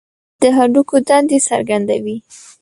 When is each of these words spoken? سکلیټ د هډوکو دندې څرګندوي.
سکلیټ 0.03 0.39
د 0.41 0.43
هډوکو 0.57 0.95
دندې 1.07 1.37
څرګندوي. 1.49 2.17